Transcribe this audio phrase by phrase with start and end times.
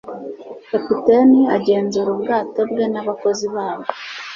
[0.71, 3.89] Kapiteni agenzura ubwato bwe nabakozi babwo